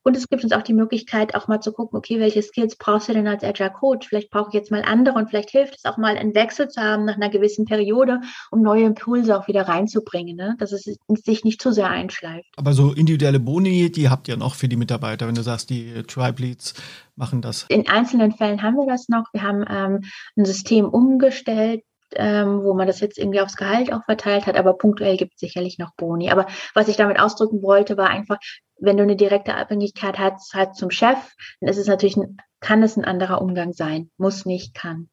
[0.10, 3.10] Und es gibt uns auch die Möglichkeit, auch mal zu gucken, okay, welche Skills brauchst
[3.10, 4.08] du denn als Agile Coach?
[4.08, 6.82] Vielleicht brauche ich jetzt mal andere und vielleicht hilft es auch mal, einen Wechsel zu
[6.82, 8.20] haben nach einer gewissen Periode,
[8.50, 10.56] um neue Impulse auch wieder reinzubringen, ne?
[10.58, 12.50] dass es sich nicht zu sehr einschleift.
[12.58, 16.02] Aber so individuelle Boni, die habt ihr noch für die Mitarbeiter, wenn du sagst, die
[16.08, 16.74] Tribe Leads
[17.16, 17.68] machen das.
[17.70, 19.26] In einzelnen Fällen haben wir das noch.
[19.32, 20.02] Wir haben ähm,
[20.36, 21.84] ein System umgestellt,
[22.16, 25.40] ähm, wo man das jetzt irgendwie aufs Gehalt auch verteilt hat, aber punktuell gibt es
[25.40, 26.32] sicherlich noch Boni.
[26.32, 28.38] Aber was ich damit ausdrücken wollte, war einfach,
[28.78, 31.18] wenn du eine direkte Abhängigkeit hast, halt zum Chef,
[31.60, 34.10] dann ist es natürlich, ein, kann es ein anderer Umgang sein.
[34.18, 35.10] Muss nicht, kann.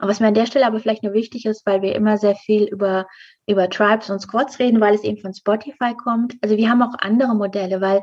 [0.00, 2.36] Und was mir an der Stelle aber vielleicht nur wichtig ist, weil wir immer sehr
[2.36, 3.06] viel über,
[3.46, 6.34] über Tribes und Squads reden, weil es eben von Spotify kommt.
[6.40, 8.02] Also wir haben auch andere Modelle, weil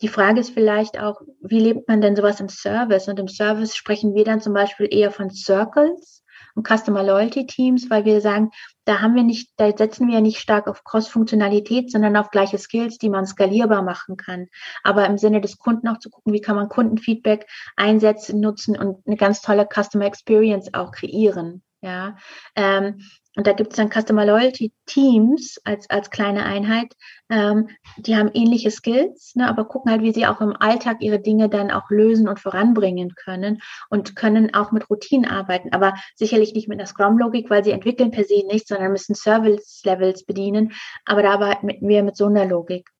[0.00, 3.08] die Frage ist vielleicht auch, wie lebt man denn sowas im Service?
[3.08, 6.24] Und im Service sprechen wir dann zum Beispiel eher von Circles
[6.58, 8.50] und Customer Loyalty Teams, weil wir sagen,
[8.84, 12.98] da haben wir nicht, da setzen wir nicht stark auf Cross-Funktionalität, sondern auf gleiche Skills,
[12.98, 14.48] die man skalierbar machen kann.
[14.82, 19.06] Aber im Sinne des Kunden auch zu gucken, wie kann man Kundenfeedback einsetzen, nutzen und
[19.06, 21.62] eine ganz tolle Customer Experience auch kreieren.
[21.80, 22.16] Ja,
[22.56, 23.02] ähm,
[23.38, 26.96] und da gibt es dann Customer Loyalty Teams als, als kleine Einheit.
[27.30, 31.20] Ähm, die haben ähnliche Skills, ne, aber gucken halt, wie sie auch im Alltag ihre
[31.20, 36.52] Dinge dann auch lösen und voranbringen können und können auch mit Routinen arbeiten, aber sicherlich
[36.52, 40.72] nicht mit einer Scrum-Logik, weil sie entwickeln per se nicht, sondern müssen Service-Levels bedienen.
[41.04, 42.90] Aber da arbeiten wir mit so einer Logik.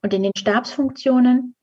[0.00, 1.56] Und in den Stabsfunktionen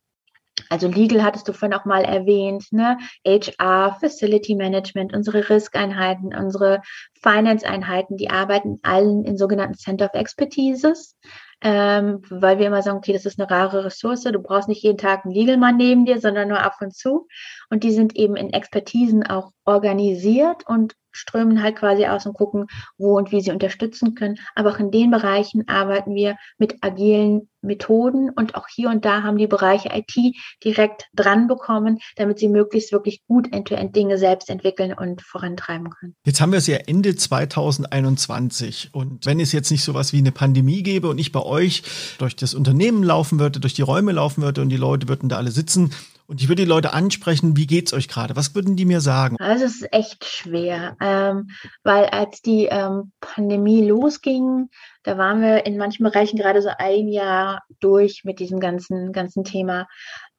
[0.69, 2.97] also Legal hattest du vorhin auch mal erwähnt, ne?
[3.25, 6.81] HR, Facility Management, unsere Risk-Einheiten, unsere
[7.21, 11.17] Finance-Einheiten, die arbeiten allen in sogenannten Center of Expertises,
[11.61, 14.97] ähm, weil wir immer sagen, okay, das ist eine rare Ressource, du brauchst nicht jeden
[14.97, 17.27] Tag einen Legal-Mann neben dir, sondern nur ab und zu.
[17.69, 22.67] Und die sind eben in Expertisen auch organisiert und strömen halt quasi aus und gucken,
[22.97, 24.38] wo und wie sie unterstützen können.
[24.56, 29.23] Aber auch in den Bereichen arbeiten wir mit agilen Methoden und auch hier und da
[29.23, 30.15] haben die Bereiche IT
[30.63, 36.15] direkt dran bekommen, damit sie möglichst wirklich gut End-to-End-Dinge selbst entwickeln und vorantreiben können.
[36.25, 40.19] Jetzt haben wir es ja Ende 2021 und wenn es jetzt nicht so was wie
[40.19, 41.84] eine Pandemie gäbe und ich bei euch
[42.19, 45.38] durch das Unternehmen laufen würde, durch die Räume laufen würde und die Leute würden da
[45.38, 45.91] alle sitzen,
[46.27, 48.35] und ich würde die Leute ansprechen, wie geht's euch gerade?
[48.35, 49.38] Was würden die mir sagen?
[49.39, 51.49] Also es ist echt schwer, ähm,
[51.83, 54.69] weil als die ähm, Pandemie losging,
[55.03, 59.43] da waren wir in manchen Bereichen gerade so ein Jahr durch mit diesem ganzen, ganzen
[59.43, 59.88] Thema.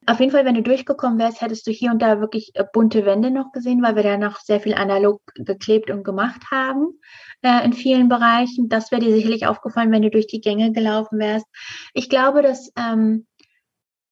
[0.09, 3.05] Auf jeden Fall, wenn du durchgekommen wärst, hättest du hier und da wirklich äh, bunte
[3.05, 6.99] Wände noch gesehen, weil wir da noch sehr viel analog geklebt und gemacht haben
[7.43, 8.69] äh, in vielen Bereichen.
[8.69, 11.47] Das wäre dir sicherlich aufgefallen, wenn du durch die Gänge gelaufen wärst.
[11.93, 13.27] Ich glaube, dass ähm,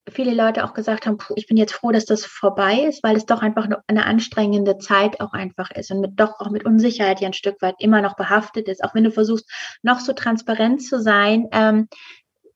[0.09, 3.25] viele Leute auch gesagt haben, ich bin jetzt froh, dass das vorbei ist, weil es
[3.25, 7.27] doch einfach eine anstrengende Zeit auch einfach ist und mit doch auch mit Unsicherheit ja
[7.27, 8.83] ein Stück weit immer noch behaftet ist.
[8.83, 9.49] Auch wenn du versuchst,
[9.81, 11.87] noch so transparent zu sein, ähm,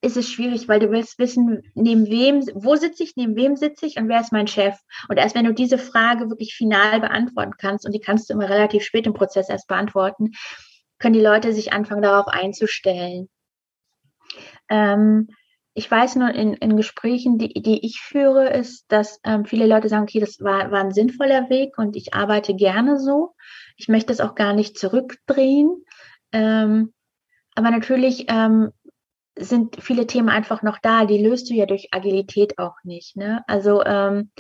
[0.02, 3.86] ist es schwierig, weil du willst wissen, neben wem, wo sitze ich, neben wem sitze
[3.86, 4.76] ich und wer ist mein Chef?
[5.10, 8.50] Und erst wenn du diese Frage wirklich final beantworten kannst, und die kannst du immer
[8.50, 10.32] relativ spät im Prozess erst beantworten,
[11.00, 13.30] können die Leute sich anfangen, darauf einzustellen.
[14.70, 15.30] Ähm,
[15.74, 19.88] ich weiß nur in, in Gesprächen, die, die ich führe, ist, dass ähm, viele Leute
[19.88, 23.36] sagen, okay, das war, war ein sinnvoller Weg und ich arbeite gerne so.
[23.78, 25.86] Ich möchte es auch gar nicht zurückdrehen.
[26.32, 26.94] Ähm,
[27.56, 28.72] aber natürlich ähm,
[29.38, 31.06] sind viele Themen einfach noch da.
[31.06, 33.16] Die löst du ja durch Agilität auch nicht.
[33.16, 33.44] Ne?
[33.48, 34.32] Also ähm,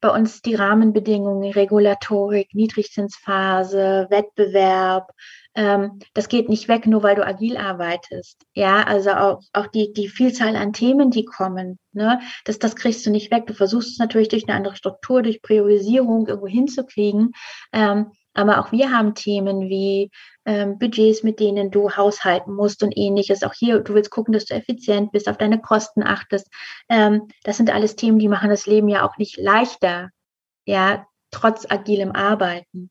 [0.00, 5.12] bei uns die Rahmenbedingungen, Regulatorik, Niedrigzinsphase, Wettbewerb,
[5.54, 8.44] ähm, das geht nicht weg, nur weil du agil arbeitest.
[8.54, 13.04] Ja, also auch, auch die, die Vielzahl an Themen, die kommen, ne, das, das kriegst
[13.04, 13.46] du nicht weg.
[13.46, 17.32] Du versuchst es natürlich durch eine andere Struktur, durch Priorisierung irgendwo hinzukriegen.
[17.72, 20.10] Ähm, aber auch wir haben Themen wie
[20.50, 23.44] ähm, Budgets, mit denen du haushalten musst und ähnliches.
[23.44, 26.48] Auch hier, du willst gucken, dass du effizient bist, auf deine Kosten achtest.
[26.88, 30.10] Ähm, das sind alles Themen, die machen das Leben ja auch nicht leichter.
[30.66, 32.90] Ja, trotz agilem Arbeiten.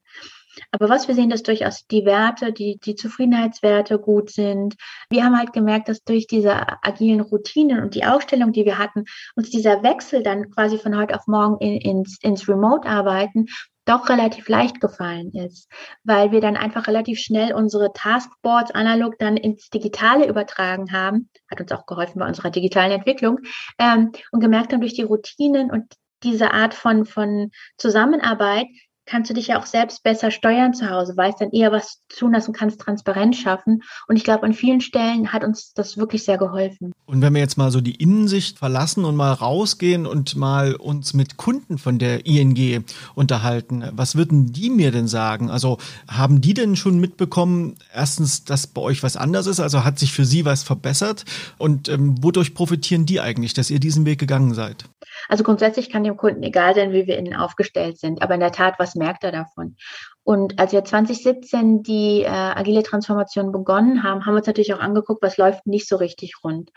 [0.72, 4.76] Aber was wir sehen, dass durchaus die Werte, die, die Zufriedenheitswerte gut sind.
[5.10, 9.04] Wir haben halt gemerkt, dass durch diese agilen Routinen und die Ausstellung, die wir hatten,
[9.36, 13.48] uns dieser Wechsel dann quasi von heute auf morgen in, ins, ins Remote-Arbeiten
[13.90, 15.68] doch relativ leicht gefallen ist,
[16.04, 21.60] weil wir dann einfach relativ schnell unsere Taskboards analog dann ins Digitale übertragen haben, hat
[21.60, 23.40] uns auch geholfen bei unserer digitalen Entwicklung
[23.80, 25.92] ähm, und gemerkt haben durch die Routinen und
[26.24, 28.68] diese Art von, von Zusammenarbeit,
[29.10, 32.54] kannst du dich ja auch selbst besser steuern zu Hause, weißt dann eher, was und
[32.54, 33.82] kannst Transparenz schaffen.
[34.08, 36.92] Und ich glaube, an vielen Stellen hat uns das wirklich sehr geholfen.
[37.06, 41.14] Und wenn wir jetzt mal so die Innensicht verlassen und mal rausgehen und mal uns
[41.14, 45.50] mit Kunden von der ING unterhalten, was würden die mir denn sagen?
[45.50, 49.60] Also haben die denn schon mitbekommen, erstens, dass bei euch was anders ist?
[49.60, 51.26] Also hat sich für sie was verbessert?
[51.58, 54.86] Und ähm, wodurch profitieren die eigentlich, dass ihr diesen Weg gegangen seid?
[55.28, 58.22] Also grundsätzlich kann dem Kunden egal sein, wie wir innen aufgestellt sind.
[58.22, 59.76] Aber in der Tat, was merkt er davon?
[60.24, 64.80] Und als wir 2017 die äh, agile Transformation begonnen haben, haben wir uns natürlich auch
[64.80, 66.70] angeguckt, was läuft nicht so richtig rund.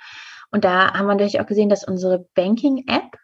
[0.50, 3.18] Und da haben wir natürlich auch gesehen, dass unsere Banking-App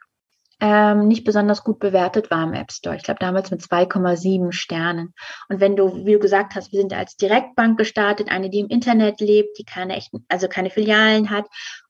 [0.61, 2.97] ähm, nicht besonders gut bewertet war im App Store.
[2.97, 5.15] Ich glaube damals mit 2,7 Sternen.
[5.49, 8.69] Und wenn du, wie du gesagt hast, wir sind als Direktbank gestartet, eine, die im
[8.69, 11.47] Internet lebt, die keine echten, also keine Filialen hat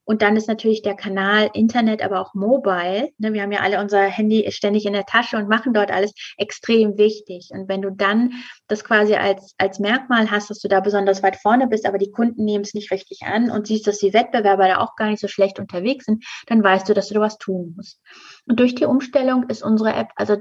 [0.09, 3.11] und dann ist natürlich der Kanal Internet, aber auch Mobile.
[3.19, 6.15] Ne, wir haben ja alle unser Handy ständig in der Tasche und machen dort alles
[6.39, 7.51] extrem wichtig.
[7.53, 8.33] Und wenn du dann
[8.69, 12.11] das quasi als, als Merkmal hast, dass du da besonders weit vorne bist, aber die
[12.11, 15.21] Kunden nehmen es nicht richtig an und siehst, dass die Wettbewerber da auch gar nicht
[15.21, 18.01] so schlecht unterwegs sind, dann weißt du, dass du da was tun musst.
[18.47, 20.39] Und durch die Umstellung ist unsere App also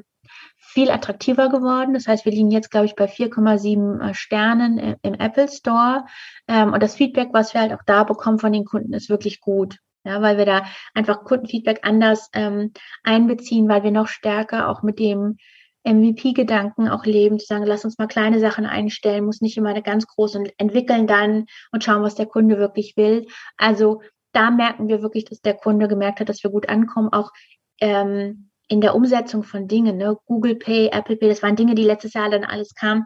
[0.57, 1.93] viel attraktiver geworden.
[1.93, 6.05] Das heißt, wir liegen jetzt, glaube ich, bei 4,7 äh, Sternen im Apple Store.
[6.47, 9.39] Ähm, und das Feedback, was wir halt auch da bekommen von den Kunden, ist wirklich
[9.39, 9.77] gut.
[10.03, 12.71] Ja, weil wir da einfach Kundenfeedback anders ähm,
[13.03, 15.37] einbeziehen, weil wir noch stärker auch mit dem
[15.83, 19.81] MVP-Gedanken auch leben, zu sagen, lass uns mal kleine Sachen einstellen, muss nicht immer eine
[19.81, 23.27] ganz große entwickeln dann und schauen, was der Kunde wirklich will.
[23.57, 24.01] Also
[24.33, 27.31] da merken wir wirklich, dass der Kunde gemerkt hat, dass wir gut ankommen, auch
[27.79, 30.17] ähm, in der Umsetzung von Dingen, ne?
[30.25, 33.05] Google Pay, Apple Pay, das waren Dinge, die letztes Jahr dann alles kam.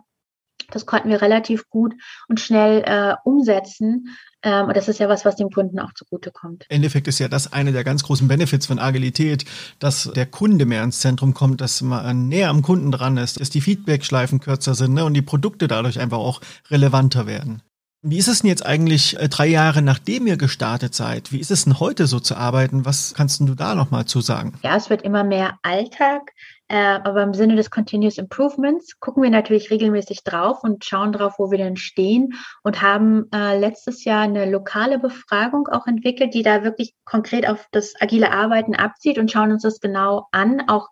[0.69, 1.93] Das konnten wir relativ gut
[2.27, 4.15] und schnell äh, umsetzen.
[4.43, 6.65] Ähm, und das ist ja was, was dem Kunden auch zugutekommt.
[6.69, 9.45] Im Endeffekt ist ja das eine der ganz großen Benefits von Agilität,
[9.79, 13.49] dass der Kunde mehr ins Zentrum kommt, dass man näher am Kunden dran ist, dass
[13.49, 17.61] die Feedback-Schleifen kürzer sind ne, und die Produkte dadurch einfach auch relevanter werden.
[18.03, 21.31] Wie ist es denn jetzt eigentlich äh, drei Jahre nachdem ihr gestartet seid?
[21.31, 22.83] Wie ist es denn heute so zu arbeiten?
[22.83, 24.53] Was kannst du da nochmal zu sagen?
[24.63, 26.31] Ja, es wird immer mehr Alltag.
[26.67, 31.35] Äh, aber im Sinne des Continuous Improvements gucken wir natürlich regelmäßig drauf und schauen drauf,
[31.37, 32.33] wo wir denn stehen
[32.63, 37.67] und haben äh, letztes Jahr eine lokale Befragung auch entwickelt, die da wirklich konkret auf
[37.71, 40.89] das agile Arbeiten abzieht und schauen uns das genau an, auch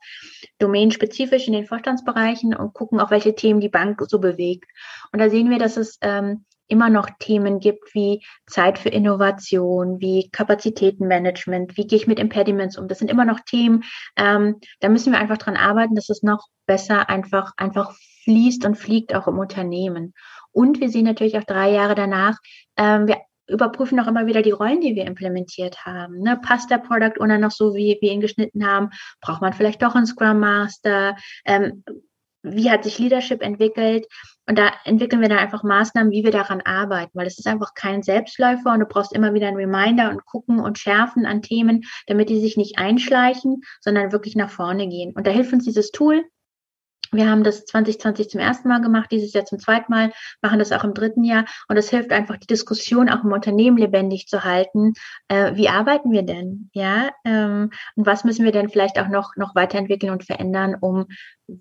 [0.59, 4.69] domänenspezifisch in den Vorstandsbereichen und gucken auch, welche Themen die Bank so bewegt.
[5.11, 9.99] Und da sehen wir, dass es ähm, immer noch Themen gibt wie Zeit für Innovation,
[9.99, 12.87] wie Kapazitätenmanagement, wie gehe ich mit Impediments um.
[12.87, 13.83] Das sind immer noch Themen,
[14.15, 18.75] ähm, da müssen wir einfach dran arbeiten, dass es noch besser einfach, einfach fließt und
[18.75, 20.13] fliegt auch im Unternehmen.
[20.51, 22.37] Und wir sehen natürlich auch drei Jahre danach,
[22.77, 23.17] ähm, wir
[23.49, 26.19] überprüfen auch immer wieder die Rollen, die wir implementiert haben.
[26.19, 26.39] Ne?
[26.41, 28.91] Passt der Product Owner noch so, wie wir ihn geschnitten haben?
[29.21, 31.15] Braucht man vielleicht doch einen Scrum Master?
[31.45, 31.83] Ähm,
[32.41, 34.07] wie hat sich Leadership entwickelt?
[34.47, 37.73] Und da entwickeln wir dann einfach Maßnahmen, wie wir daran arbeiten, weil es ist einfach
[37.75, 41.83] kein Selbstläufer und du brauchst immer wieder einen Reminder und gucken und schärfen an Themen,
[42.07, 45.13] damit die sich nicht einschleichen, sondern wirklich nach vorne gehen.
[45.15, 46.23] Und da hilft uns dieses Tool,
[47.11, 50.71] wir haben das 2020 zum ersten Mal gemacht, dieses Jahr zum zweiten Mal, machen das
[50.71, 51.45] auch im dritten Jahr.
[51.67, 54.93] Und es hilft einfach, die Diskussion auch im Unternehmen lebendig zu halten.
[55.27, 56.69] Äh, wie arbeiten wir denn?
[56.73, 61.05] Ja, ähm, und was müssen wir denn vielleicht auch noch, noch weiterentwickeln und verändern, um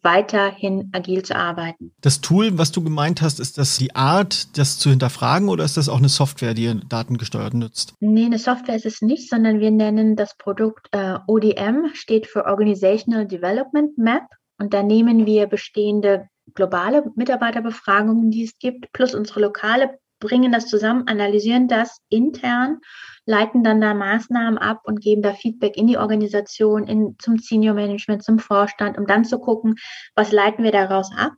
[0.02, 1.92] weiterhin agil zu arbeiten?
[2.00, 5.76] Das Tool, was du gemeint hast, ist das die Art, das zu hinterfragen oder ist
[5.76, 7.94] das auch eine Software, die datengesteuert nutzt?
[8.00, 12.44] Nee, eine Software ist es nicht, sondern wir nennen das Produkt äh, ODM, steht für
[12.46, 14.22] Organizational Development Map.
[14.58, 20.66] Und da nehmen wir bestehende globale Mitarbeiterbefragungen, die es gibt, plus unsere lokale, bringen das
[20.66, 22.80] zusammen, analysieren das intern,
[23.24, 27.74] leiten dann da Maßnahmen ab und geben da Feedback in die Organisation, in, zum Senior
[27.74, 29.76] Management, zum Vorstand, um dann zu gucken,
[30.16, 31.34] was leiten wir daraus ab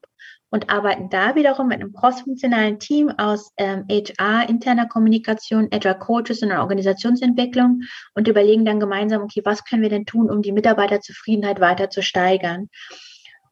[0.50, 6.42] und arbeiten da wiederum mit einem crossfunktionalen Team aus ähm, HR, interner Kommunikation, Agile Coaches
[6.42, 7.82] und Organisationsentwicklung
[8.14, 12.02] und überlegen dann gemeinsam, okay, was können wir denn tun, um die Mitarbeiterzufriedenheit weiter zu
[12.02, 12.68] steigern?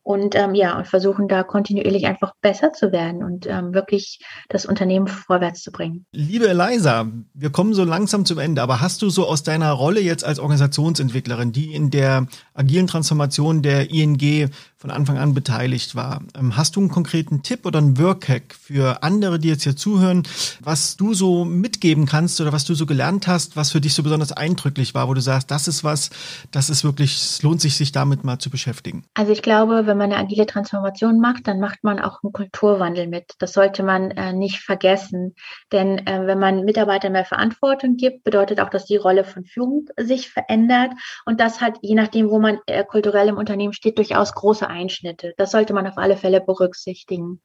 [0.08, 4.64] Und ähm, ja, und versuchen da kontinuierlich einfach besser zu werden und ähm, wirklich das
[4.64, 6.06] Unternehmen vorwärts zu bringen.
[6.12, 10.00] Liebe Eliza, wir kommen so langsam zum Ende, aber hast du so aus deiner Rolle
[10.00, 16.22] jetzt als Organisationsentwicklerin, die in der agilen Transformation der ING von Anfang an beteiligt war.
[16.38, 20.22] Ähm, hast du einen konkreten Tipp oder einen Workhack für andere, die jetzt hier zuhören,
[20.60, 24.04] was du so mitgeben kannst oder was du so gelernt hast, was für dich so
[24.04, 26.10] besonders eindrücklich war, wo du sagst, das ist was,
[26.52, 29.04] das ist wirklich, es lohnt sich, sich damit mal zu beschäftigen?
[29.14, 33.08] Also ich glaube, wenn man eine agile Transformation macht, dann macht man auch einen Kulturwandel
[33.08, 33.32] mit.
[33.40, 35.34] Das sollte man äh, nicht vergessen.
[35.72, 39.86] Denn äh, wenn man Mitarbeitern mehr Verantwortung gibt, bedeutet auch, dass die Rolle von Führung
[39.96, 40.92] sich verändert.
[41.26, 45.34] Und das hat, je nachdem, wo man äh, kulturell im Unternehmen steht, durchaus große Einschnitte.
[45.36, 47.42] Das sollte man auf alle Fälle berücksichtigen.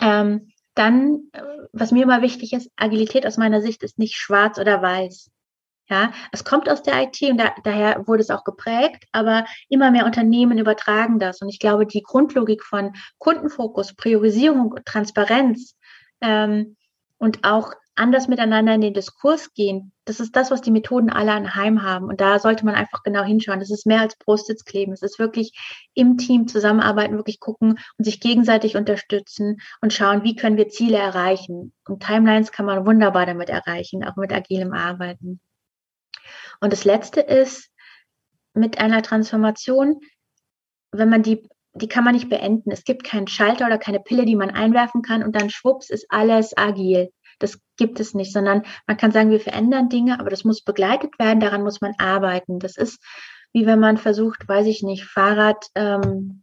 [0.00, 4.58] Ähm, dann, äh, was mir immer wichtig ist, Agilität aus meiner Sicht ist nicht schwarz
[4.58, 5.30] oder weiß.
[5.88, 9.92] Ja, es kommt aus der IT und da, daher wurde es auch geprägt, aber immer
[9.92, 11.40] mehr Unternehmen übertragen das.
[11.40, 15.76] Und ich glaube, die Grundlogik von Kundenfokus, Priorisierung, Transparenz
[16.20, 16.76] ähm,
[17.18, 21.32] und auch anders miteinander in den Diskurs gehen, das ist das, was die Methoden alle
[21.32, 22.06] anheim haben.
[22.06, 23.58] Und da sollte man einfach genau hinschauen.
[23.58, 24.92] Das ist mehr als Brustsitz kleben.
[24.92, 25.52] Es ist wirklich
[25.94, 30.98] im Team zusammenarbeiten, wirklich gucken und sich gegenseitig unterstützen und schauen, wie können wir Ziele
[30.98, 31.72] erreichen.
[31.86, 35.40] Und Timelines kann man wunderbar damit erreichen, auch mit agilem Arbeiten.
[36.60, 37.70] Und das Letzte ist,
[38.54, 40.00] mit einer Transformation,
[40.92, 41.46] wenn man die
[41.78, 42.70] die kann man nicht beenden.
[42.70, 46.06] Es gibt keinen Schalter oder keine Pille, die man einwerfen kann und dann schwupps ist
[46.08, 47.10] alles agil.
[47.38, 51.18] Das gibt es nicht, sondern man kann sagen, wir verändern Dinge, aber das muss begleitet
[51.18, 52.58] werden, daran muss man arbeiten.
[52.58, 52.98] Das ist
[53.56, 56.42] wie wenn man versucht, weiß ich nicht, Fahrrad ähm,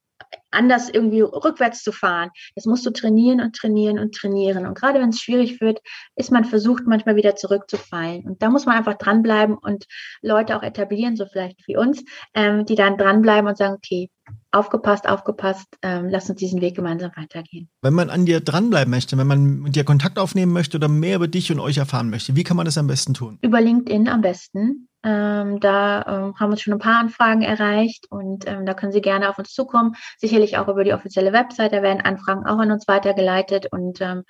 [0.52, 2.30] anders irgendwie rückwärts zu fahren.
[2.56, 4.66] Das musst du trainieren und trainieren und trainieren.
[4.66, 5.80] Und gerade wenn es schwierig wird,
[6.16, 8.26] ist man versucht, manchmal wieder zurückzufallen.
[8.26, 9.86] Und da muss man einfach dranbleiben und
[10.22, 14.10] Leute auch etablieren, so vielleicht wie uns, ähm, die dann dranbleiben und sagen, okay,
[14.52, 17.70] aufgepasst, aufgepasst, ähm, lass uns diesen Weg gemeinsam weitergehen.
[17.82, 21.18] Wenn man an dir dranbleiben möchte, wenn man mit dir Kontakt aufnehmen möchte oder mehr
[21.18, 23.40] über dich und euch erfahren möchte, wie kann man das am besten tun?
[23.42, 24.88] Über LinkedIn am besten.
[25.04, 29.02] Ähm, da ähm, haben uns schon ein paar Anfragen erreicht und ähm, da können Sie
[29.02, 29.96] gerne auf uns zukommen.
[30.18, 34.24] Sicherlich auch über die offizielle Website, da werden Anfragen auch an uns weitergeleitet und ähm,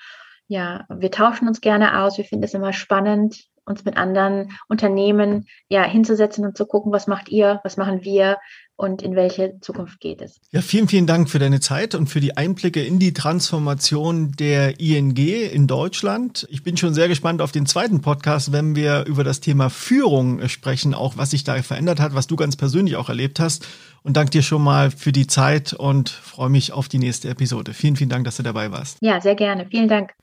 [0.48, 2.18] ja, wir tauschen uns gerne aus.
[2.18, 7.08] Wir finden es immer spannend, uns mit anderen Unternehmen ja hinzusetzen und zu gucken, was
[7.08, 8.38] macht ihr, was machen wir
[8.76, 10.40] und in welche Zukunft geht es.
[10.52, 14.80] Ja, vielen, vielen Dank für deine Zeit und für die Einblicke in die Transformation der
[14.80, 16.48] ING in Deutschland.
[16.50, 20.48] Ich bin schon sehr gespannt auf den zweiten Podcast, wenn wir über das Thema Führung
[20.50, 23.68] sprechen, auch was sich da verändert hat, was du ganz persönlich auch erlebt hast.
[24.02, 27.74] Und danke dir schon mal für die Zeit und freue mich auf die nächste Episode.
[27.74, 28.98] Vielen, vielen Dank, dass du dabei warst.
[29.02, 29.68] Ja, sehr gerne.
[29.70, 30.14] Vielen Dank.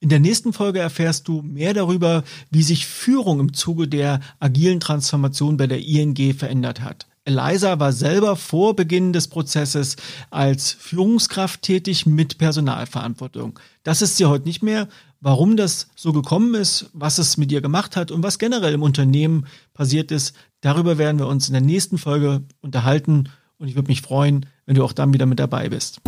[0.00, 4.78] In der nächsten Folge erfährst du mehr darüber, wie sich Führung im Zuge der agilen
[4.78, 7.08] Transformation bei der ING verändert hat.
[7.24, 9.96] Eliza war selber vor Beginn des Prozesses
[10.30, 13.58] als Führungskraft tätig mit Personalverantwortung.
[13.82, 14.88] Das ist sie heute nicht mehr.
[15.20, 18.82] Warum das so gekommen ist, was es mit ihr gemacht hat und was generell im
[18.82, 23.28] Unternehmen passiert ist, darüber werden wir uns in der nächsten Folge unterhalten
[23.58, 26.00] und ich würde mich freuen, wenn du auch dann wieder mit dabei bist.